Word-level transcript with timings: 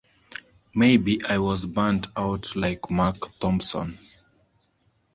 Maybe 0.73 1.23
I 1.23 1.37
was 1.37 1.63
burnt 1.67 2.07
out 2.17 2.55
like 2.55 2.89
Mark 2.89 3.37
Thompson. 3.37 3.99